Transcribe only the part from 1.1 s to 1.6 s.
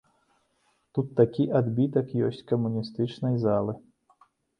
такі